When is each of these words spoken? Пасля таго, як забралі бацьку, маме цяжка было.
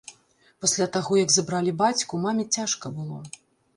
Пасля 0.63 0.87
таго, 0.95 1.19
як 1.23 1.29
забралі 1.35 1.73
бацьку, 1.83 2.13
маме 2.27 2.43
цяжка 2.59 2.95
было. 2.97 3.19